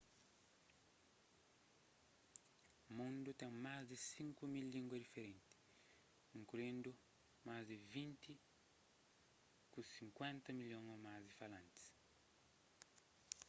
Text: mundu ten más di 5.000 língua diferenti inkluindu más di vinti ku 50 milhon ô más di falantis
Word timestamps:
mundu 2.97 3.29
ten 3.41 3.53
más 3.65 3.83
di 3.91 3.97
5.000 4.09 4.67
língua 4.75 4.97
diferenti 5.05 5.55
inkluindu 6.39 6.91
más 7.47 7.61
di 7.69 7.77
vinti 7.93 8.33
ku 9.71 9.79
50 9.95 10.49
milhon 10.59 10.85
ô 10.95 10.95
más 11.05 11.21
di 11.25 11.31
falantis 11.39 11.83